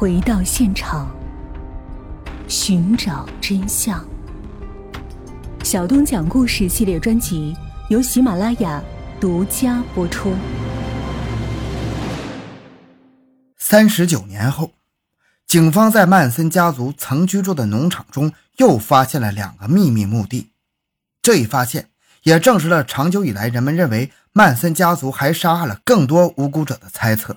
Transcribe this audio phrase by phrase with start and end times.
[0.00, 1.14] 回到现场，
[2.48, 4.02] 寻找真相。
[5.62, 7.54] 小东讲故事系列专辑
[7.90, 8.82] 由喜马拉雅
[9.20, 10.34] 独家播出。
[13.58, 14.72] 三十九年后，
[15.46, 20.52] 警方在曼森家族曾居住的农场中又发现了两个秘密墓地。
[21.20, 21.90] 这一发现
[22.22, 27.36] 也证实了长久以来人们认为曼森家族还杀害了更多无辜者的猜测。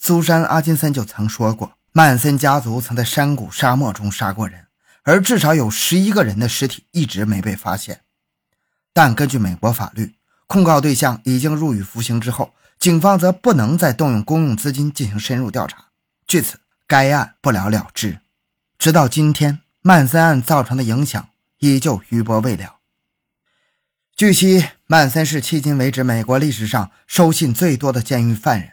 [0.00, 4.68] 苏珊·阿金森就曾说过，曼森家族曾在山谷、沙漠中杀过人，
[5.02, 8.02] 而至少有十一个人的尸体一直没被发现。
[8.92, 10.14] 但根据美国法律，
[10.46, 15.88] 控告对象已经入狱服刑之后，警方则不能再动用公用资金进行深入调查，
[16.26, 18.20] 据此，该案不了了之。
[18.78, 21.28] 直到今天，曼森案造成的影响
[21.58, 22.76] 依旧余波未了。
[24.16, 28.70] 据悉，曼森是迄今为止美国历史上收信最多的监狱犯人。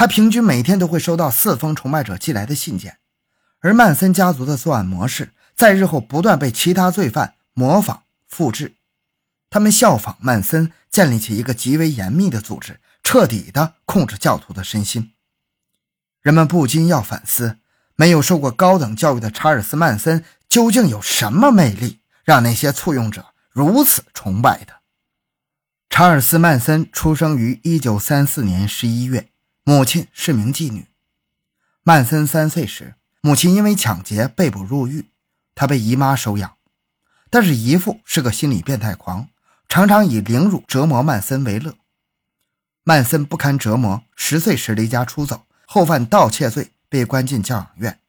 [0.00, 2.96] 他平均每天都会收到四封崇拜者寄来的信件，
[3.58, 8.76] 而曼森家族的作案模式在日后不断被其他罪犯模仿复制。
[9.50, 15.12] 他们效仿曼森，建立起一个极为严密的组织，彻底的控制教徒的身心。
[16.22, 17.58] 人们不禁要反思：
[17.94, 24.80] 没有受过高等教育的查尔斯·曼森究竟有什么魅力，让那些簇拥者如此崇拜他？
[25.90, 29.29] 查尔斯·曼森出生于1934年11月。
[29.70, 30.88] 母亲是名妓女。
[31.84, 35.10] 曼森三岁时，母亲因为抢劫被捕入狱，
[35.54, 36.54] 他被姨妈收养。
[37.30, 39.28] 但是姨父是个心理变态狂，
[39.68, 41.76] 常常以凌辱折磨曼森为乐。
[42.82, 48.00] 曼森不堪折磨，十岁时离家出走，后犯盗窃罪，被关进教养院。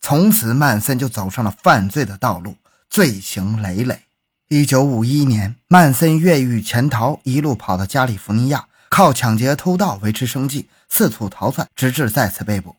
[0.00, 2.56] 从此，曼森就走上了犯罪的道路，
[2.88, 4.06] 罪行累累。
[4.48, 8.66] 一九五一年，曼森越狱潜逃，一路跑到加利福尼亚。
[8.88, 12.76] 靠抢劫、偷盗维持生计，四处逃窜，直至再次被捕。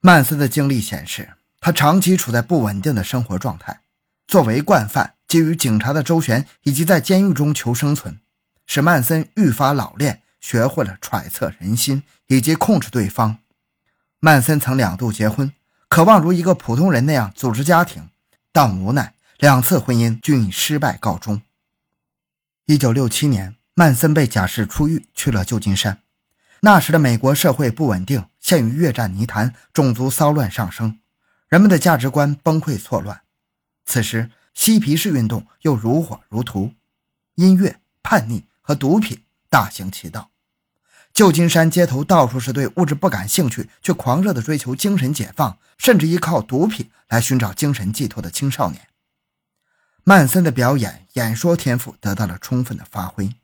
[0.00, 3.80] 曼森的经历显示，他长期处在不稳定的生活状态。
[4.26, 8.18] 作为惯犯，基于警察的周旋以及在监狱中求生存，
[8.66, 13.38] 使曼森愈发老练，学会了揣测人心以及控制对方。
[14.20, 15.52] 曼森曾两度结婚，
[15.88, 18.08] 渴望如一个普通人那样组织家庭，
[18.52, 21.42] 但无奈两次婚姻均以失败告终。
[22.64, 23.56] 一九六七年。
[23.74, 26.00] 曼森被假释出狱，去了旧金山。
[26.60, 30.98] 那时的美国社会不稳定，陷于越战泥潭，种族骚乱上升，
[31.48, 33.22] 人们的价值观崩溃错乱。
[33.84, 36.74] 此时，嬉皮士运动又如火如荼，
[37.36, 40.30] 音乐、叛逆和毒品大行其道。
[41.14, 48.88] 旧金山街头到处是对物质不感兴趣却狂热的追求精神解放，甚至依靠毒品来寻找精神寄托的青少年。
[50.04, 53.34] 曼森的表演、演说天赋得到了充分的发挥。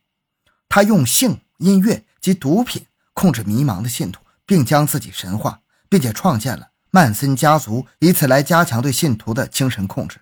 [0.68, 10.20] 他用性、音乐及毒品控制迷茫的信徒，并将自己神化，并且创建了曼森家族，以此来加强对信徒的精神控制。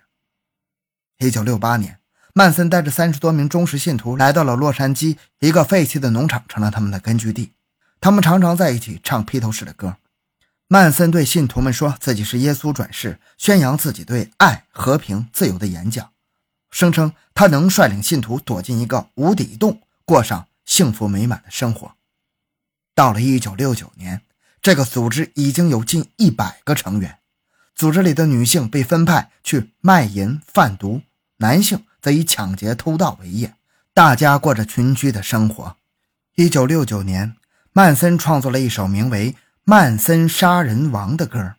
[1.17, 1.99] 一九六八年，
[2.33, 7.51] 曼森带着三十多名忠实信徒来到了洛杉矶，一个废弃的农场成了他们的根据地。
[7.99, 9.97] 他们常常在一起唱披头士的歌。
[10.67, 16.11] 曼森对信徒们说自己是耶稣转世，宣扬自己对爱、和平、自由的演讲，
[16.71, 19.81] 声称他能率领信徒躲进一个无底洞。
[20.05, 21.95] 过上幸福美满的生活。
[22.95, 24.21] 到了一九六九年，
[24.61, 27.19] 这个组织已经有近一百个成员。
[27.75, 31.01] 组织里的女性被分派去卖淫贩毒，
[31.37, 33.55] 男性则以抢劫偷盗为业，
[33.93, 35.75] 大家过着群居的生活。
[36.35, 37.35] 一九六九年，
[37.71, 39.31] 曼森创作了一首名为
[39.63, 41.55] 《曼森杀人王》的歌，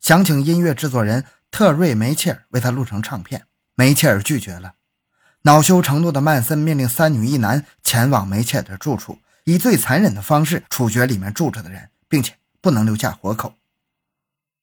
[0.00, 4.74] 想请音乐制作人特瑞梅切尔为他录成唱片，梅切尔拒绝了。
[5.42, 13.54] 恼羞成怒的曼森命令三女一男前往梅切尔的住处，以最残忍的方式处决里面住着的人，并且不能留下活口。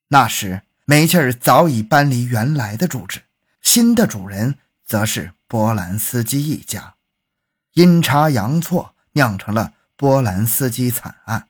[0.09, 3.21] 那时，梅切尔早已搬离原来的住址，
[3.61, 6.95] 新的主人则是波兰斯基一家。
[7.73, 11.47] 阴差阳错，酿成了波兰斯基惨案。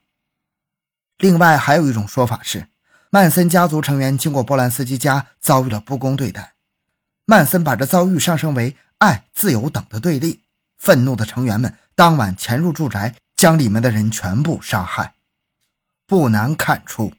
[1.17, 2.67] 另外，还有一种说法是，
[3.09, 6.53] 曼森家族成员经过波兰斯基家遭遇了不公对待，
[7.25, 8.75] 曼森把这遭遇上升为。
[8.99, 10.41] 爱、自由等的对立，
[10.75, 15.15] 愤怒的成员们当晚潜入住宅，将里面的人全部杀害。
[16.05, 17.11] 不难看出，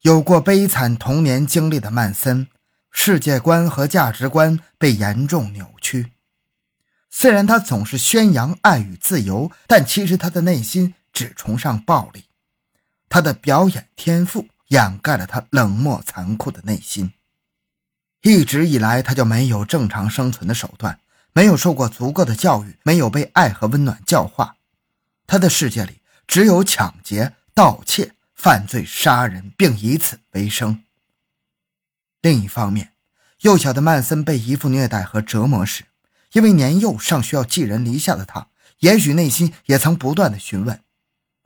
[0.00, 2.48] 有过悲惨童年经历的曼森，
[2.90, 6.12] 世界观和价值观被严重扭曲。
[7.10, 12.24] 虽然他总是宣扬爱与自由，但其实他的内心只崇尚暴力。
[13.10, 17.12] 他的表演天赋掩盖了他冷漠残酷的内心。
[18.22, 20.98] 一直以来，他就没有正常生存的手段，
[21.32, 24.56] 没有受过足够的教育，没有被爱和温暖教化。
[25.26, 30.82] 他的世界里只有抢劫、盗窃、犯罪杀人，并以此为生。
[32.20, 32.92] 另一方面，
[33.42, 35.84] 幼小的曼森被姨父虐待和折磨时，
[36.32, 38.48] 因为年幼尚需要寄人篱下的他，
[38.80, 40.80] 也许内心也曾不断的询问：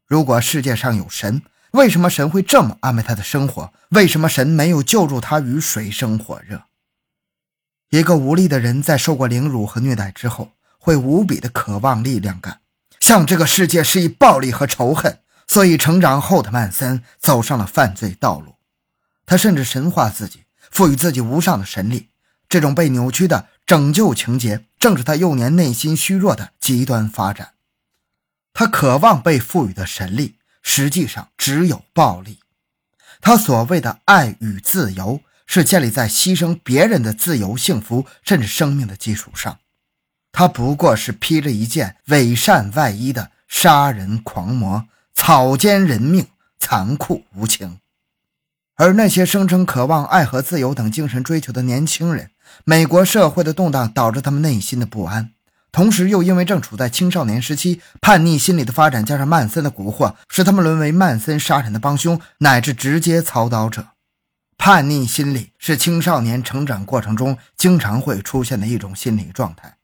[0.06, 1.42] 如果世界上有神，
[1.72, 3.72] 为什么神会这么安排他的生活？
[3.90, 6.64] 为什么神没有救助他于水深火热？
[7.90, 12.60] 一个无力的人在受过凌辱和虐待之后，会无比的渴望力量感，
[12.98, 15.20] 向这个世界施以暴力和仇恨。
[15.46, 18.54] 所以，成长后的曼森走上了犯罪道路。
[19.26, 22.08] 他甚至神化自己，赋予自己无上的神力。
[22.48, 27.52] 这种被扭曲的拯救情节，正是他幼年内心虚弱的极端发展。
[28.54, 32.40] 他渴望被赋予的神力，实际上只有暴力。
[33.20, 35.20] 他所谓的爱与自由。
[35.46, 39.58] 是建立在牺牲别人的自由、幸福甚至生命的基础上，
[40.32, 46.26] 他不过是披着一件伪善外衣的杀人狂魔，草菅人命，
[46.58, 47.78] 残酷无情。
[48.76, 52.30] 而那些声称渴望爱和自由等精神追求的年轻人，
[52.64, 55.30] 美国社会的动荡导致他们内心的不安，
[55.70, 63.93] 同时又因为正处在青少年时期，叛逆心理的发展加上曼森的蛊惑，使他们沦为曼森杀人的帮凶，乃至直接操刀者。
[64.66, 69.76] 叛逆心理是青少年成长过程中经常会出现的一种心理状态。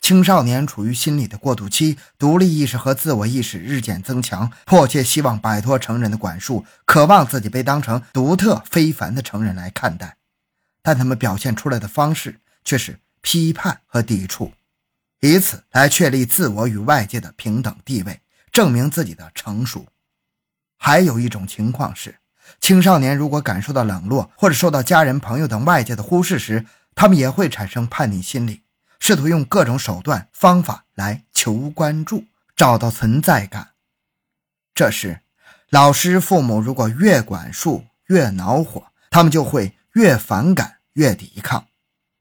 [0.00, 10.16] 青少年处于心理的过渡期，独立意识和自我意识日渐增强，迫切希望摆脱成人的管束，渴望自己被当成独特非凡的成人来看待。
[10.82, 14.50] 但他们表现出来的方式却是批判和抵触，
[15.20, 18.20] 以此来确立自我与外界的平等地位，
[18.50, 19.86] 证明自己的成熟。
[20.76, 22.16] 还有一种情况是。
[22.60, 26.64] 青少年如果感受到冷落，或者受到家人、朋友等外界的忽视时，
[26.94, 28.62] 他们也会产生叛逆心理，
[28.98, 32.24] 试图用各种手段方法来求关注，
[32.56, 33.68] 找到存在感。
[34.74, 35.20] 这时，
[35.70, 41.66] 老师、父母如果越管束越恼火，他们就会越反感越抵抗。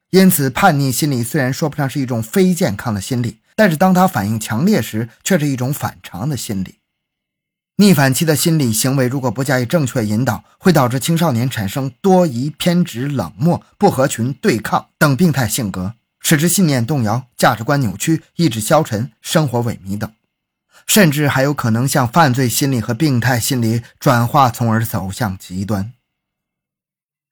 [0.10, 6.80] 因此，叛逆心理虽然说不上是一种非健康的心理，但是当它反应强烈时，却是一种反常的心理。
[7.77, 20.10] 逆反期的心理行为，如果不加以正确引导，会导致青少年产生多疑、偏执、冷漠、不合群、对抗等病态性格，使之信念动摇、价值观扭曲、意志消沉、生活萎靡等，
[20.88, 25.92] 甚至还有可能向犯罪心理和病态心理转化，从而走向极端。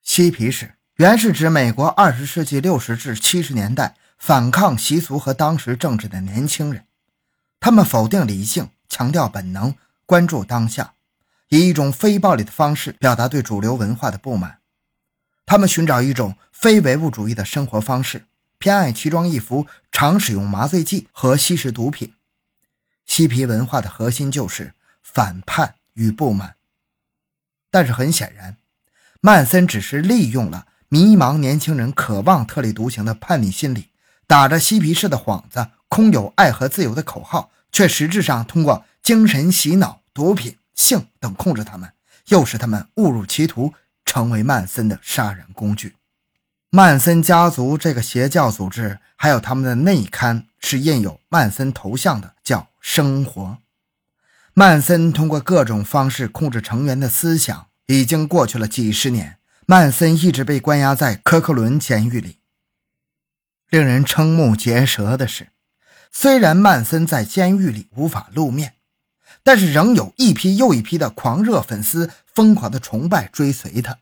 [0.03, 6.83] 嬉皮士原是指美国二十世纪六十至七十年代反抗习俗和当时政治的年轻人，
[7.61, 9.73] 他们否定理性，强调本能。
[10.05, 10.95] 关注当下，
[11.49, 14.59] 以一种非暴力的方式表达对主流文化的不满。
[15.45, 18.25] 他们寻找一种非唯物主义的生活方式，
[18.57, 22.13] 偏爱奇装异服，常使用麻醉剂和吸食毒品。
[23.05, 26.55] 嬉皮文化的核心就是反叛与不满。
[27.69, 28.57] 但是很显然，
[29.21, 33.89] 曼森只是利用了迷茫年轻人渴望特立独行的叛逆心理，
[34.27, 38.85] 打着嬉皮士的幌子，空有爱和自由的口号，却实质上通过。
[39.03, 41.91] 精神洗脑、毒品、性等控制他们，
[42.29, 43.73] 又使他们误入歧途，
[44.05, 45.97] 成为曼森的杀人工具。
[46.69, 53.41] 曼森家族这个邪教组织，还有他们的内刊是印有曼森头像的，叫《生活》。
[54.53, 59.37] 曼森通过各种方式控制成员的思想，已经过去了几十年。
[59.65, 62.37] 曼森一直被关押在科克伦监狱里。
[63.69, 65.49] 令人瞠目结舌的是，
[66.11, 68.75] 虽然曼森在监狱里无法露面。
[69.43, 73.93] 但是仍有一批又一批的狂热粉丝疯狂的崇拜追随他。《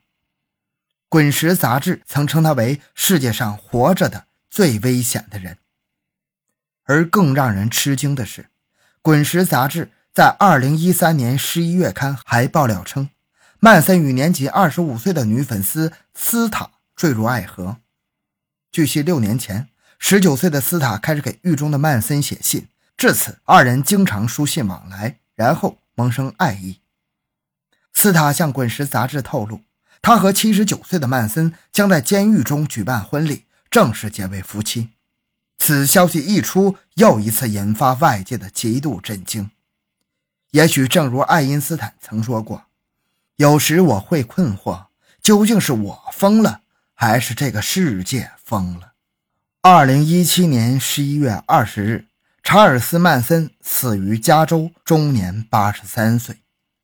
[1.09, 5.57] 滚石》杂志曾称他为世界上活着的最危险的人。
[6.83, 8.43] 而更让人吃惊的是，
[9.01, 13.09] 《滚石》杂志在2013年11月刊还爆料称，
[13.59, 17.77] 曼森与年仅25岁的女粉丝斯塔坠入爱河。
[18.71, 19.69] 据悉，六年前
[20.01, 25.20] ，19岁的斯塔开始给狱中的曼森写信，至此二人经常书信往来。
[25.41, 26.81] 然后萌生爱意。
[27.93, 29.61] 斯塔向《滚石》杂志透露，
[29.99, 34.89] 他和七十九岁的曼森将在监狱中举办婚礼，正式结为夫妻。
[35.57, 39.49] 此消息一出，又一次引发外界的极度震惊。
[40.51, 42.65] 也许正如爱因斯坦曾说过
[43.37, 44.85] ：“有时我会困惑，
[45.23, 46.61] 究竟是我疯了，
[46.93, 48.93] 还是这个世界疯了？”
[49.63, 52.05] 二零一七年十一月二十日。
[52.43, 56.37] 查尔斯·曼森死于加州，终年八十三岁。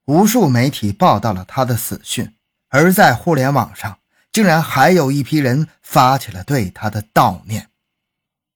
[0.06, 2.34] 无数媒体报道了他的死讯，
[2.70, 4.00] 而在互联网上，
[4.32, 7.70] 竟然还有一批人发起了对他的悼念。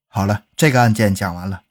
[0.08, 1.62] 好了，这个案件讲完了。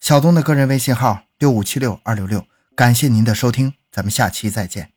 [0.00, 4.92] 小东的个人微信号六五七六二六六，感谢您的收听，咱们下期再见。